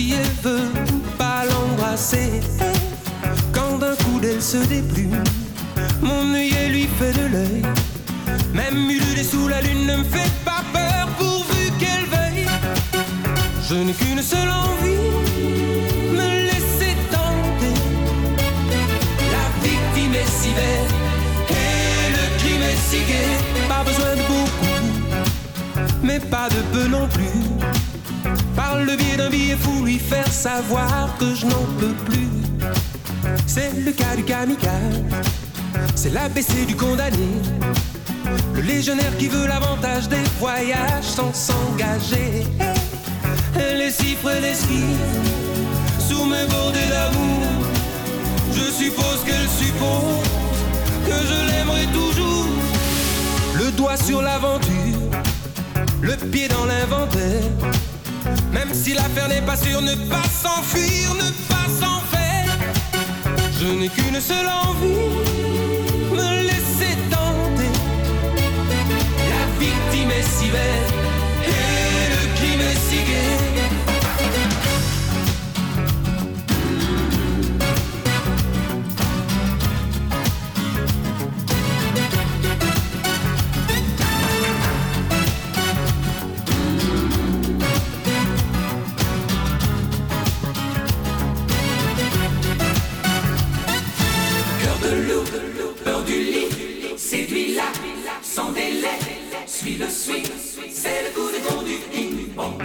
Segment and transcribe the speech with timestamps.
[0.00, 0.39] see it
[36.22, 37.30] l'ABC du condamné,
[38.54, 42.44] le légionnaire qui veut l'avantage des voyages sans s'engager,
[43.56, 44.98] les chiffres l'esquive,
[45.98, 47.42] sous mes bordées d'amour,
[48.52, 50.26] je suppose qu'elle suppose
[51.06, 52.48] que je l'aimerai toujours,
[53.54, 55.00] le doigt sur l'aventure,
[56.02, 57.50] le pied dans l'inventaire,
[58.52, 62.50] même si l'affaire n'est pas sûre, ne pas s'enfuir, ne pas s'en faire,
[63.58, 65.49] je n'ai qu'une seule envie.
[70.22, 70.60] si belle
[71.44, 73.49] et le climat si gai.
[99.80, 100.26] le swing,
[100.72, 102.62] c'est le coup de conduite ping pong.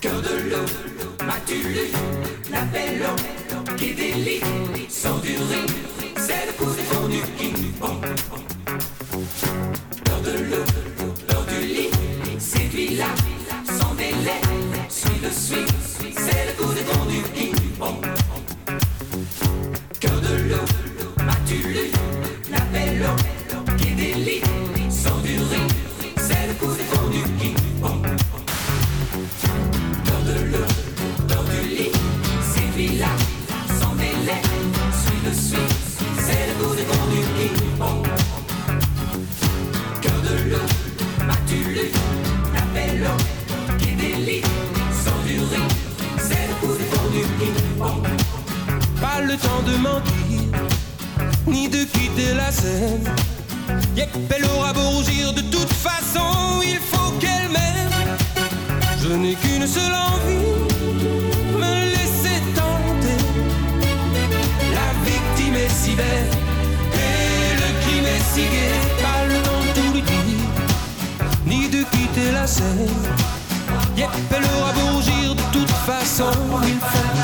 [0.00, 0.66] Cœur de l'eau,
[1.24, 1.88] matulu,
[2.50, 3.12] la vélo
[3.78, 4.44] qui délite,
[4.90, 5.23] saute
[59.18, 60.44] n'ai qu'une seule envie,
[61.56, 63.22] me laisser tenter.
[64.72, 66.30] La victime est si belle
[66.94, 68.74] et le crime est si gai.
[69.02, 70.48] Pas le temps tout lui dire,
[71.46, 72.88] ni de quitter la scène.
[73.96, 76.32] Yep, elle aura beau rougir de toute façon,
[76.66, 77.23] il faut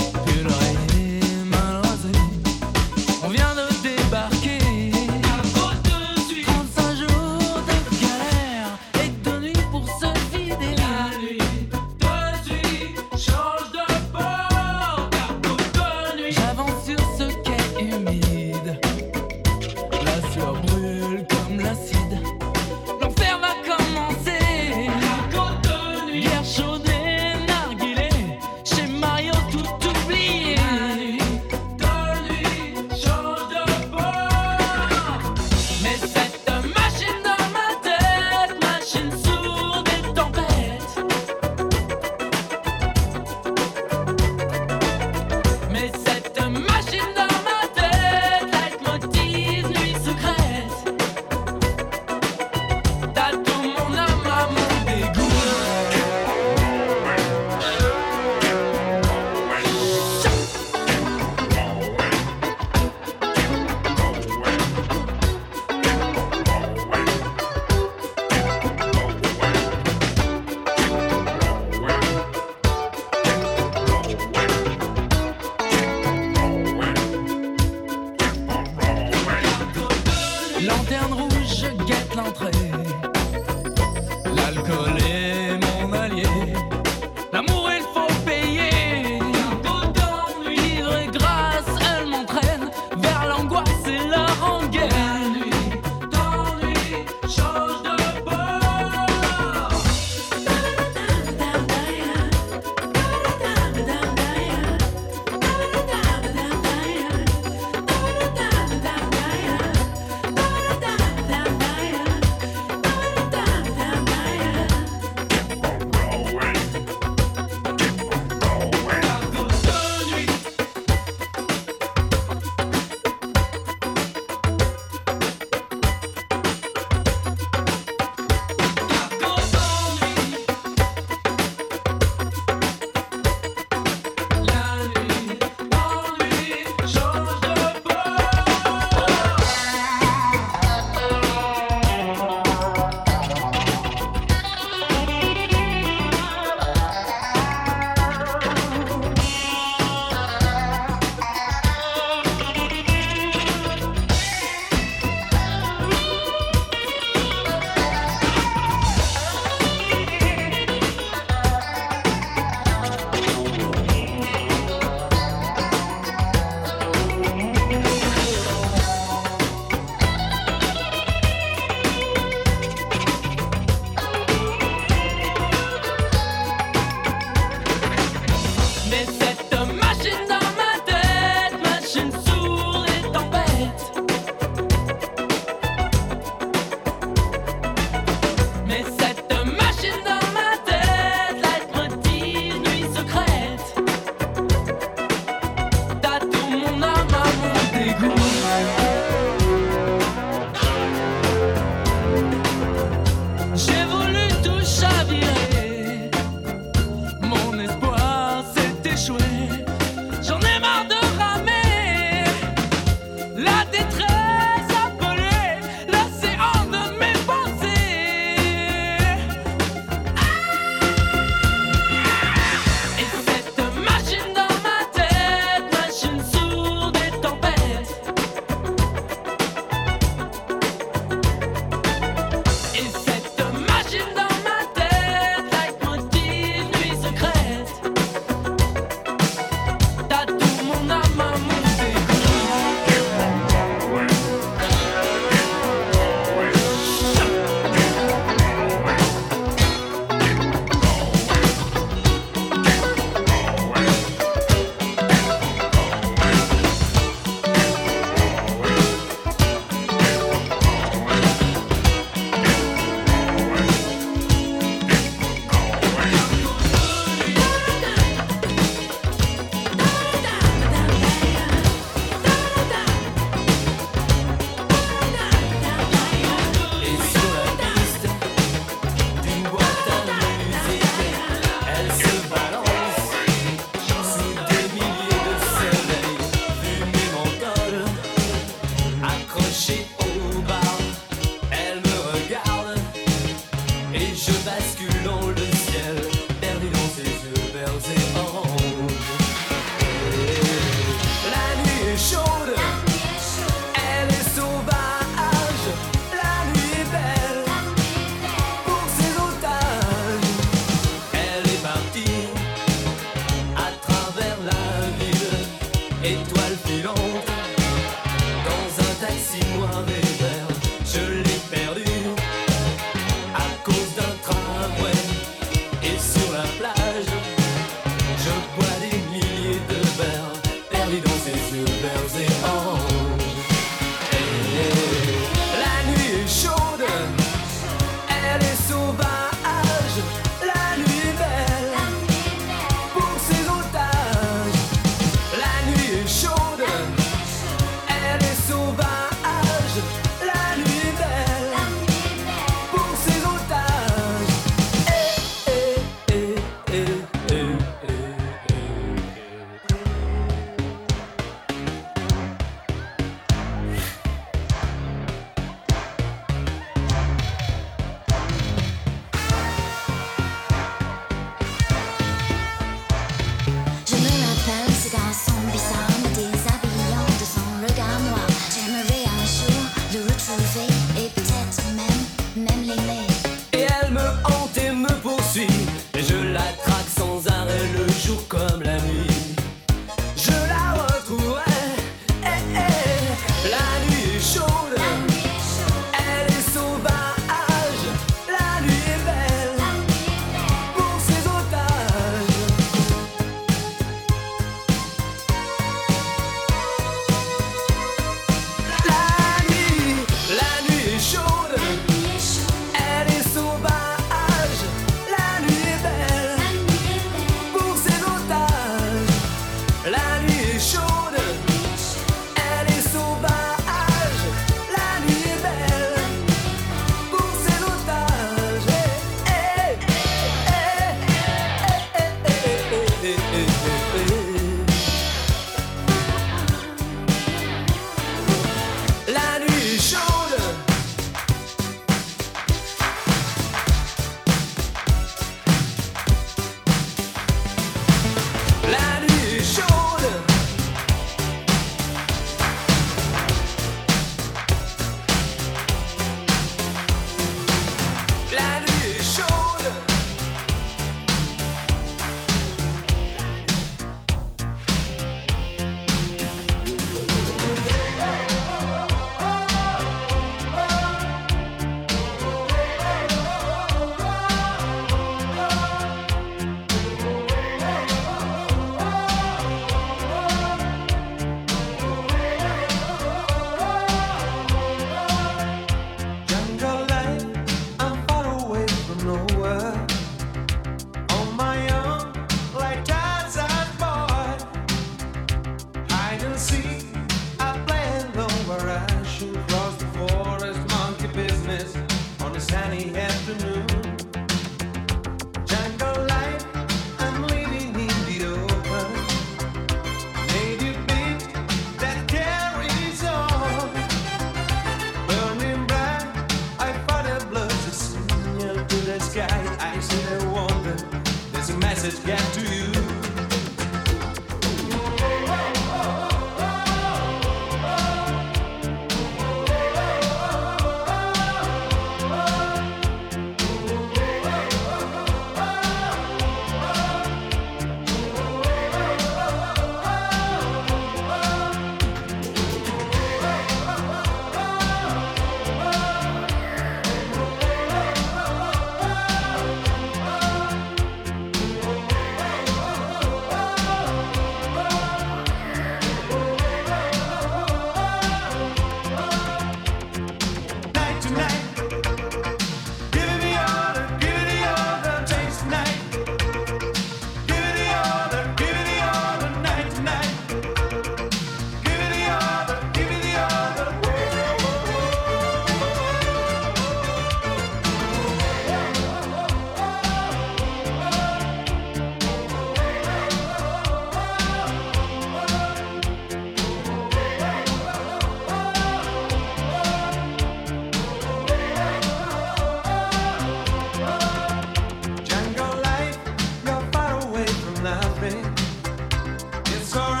[599.71, 600.00] sorry.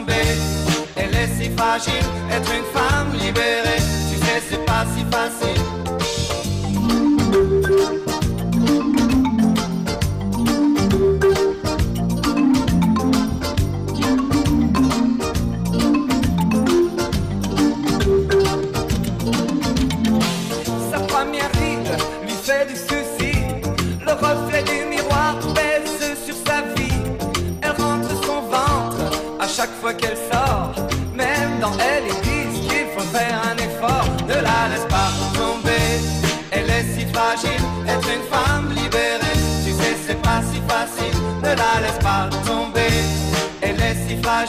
[1.41, 2.05] si fragile.
[2.31, 5.90] Être une femme libérée, tu sais, c'est pas si facile.